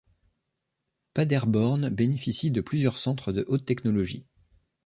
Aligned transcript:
Paderborn 1.13 1.89
bénéficie 1.89 2.49
de 2.49 2.61
plusieurs 2.61 2.97
centres 2.97 3.31
de 3.31 3.45
haute 3.47 3.65
technologie. 3.65 4.25